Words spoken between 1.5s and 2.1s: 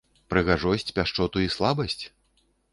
слабасць?